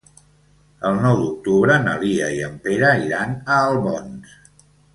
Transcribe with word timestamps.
El 0.89 0.95
nou 1.03 1.17
d'octubre 1.19 1.75
na 1.85 1.93
Lia 2.05 2.31
i 2.39 2.39
en 2.49 2.55
Pere 2.65 2.91
iran 3.05 3.37
a 3.41 3.61
Albons. 3.69 4.37